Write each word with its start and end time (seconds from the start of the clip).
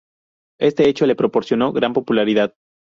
Este 0.59 0.89
hecho 0.89 1.05
le 1.05 1.15
proporcionó 1.15 1.71
gran 1.73 1.93
popularidad. 1.93 2.55